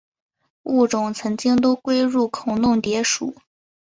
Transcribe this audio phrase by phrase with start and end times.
[0.63, 3.35] 物种曾经都归入孔弄蝶属。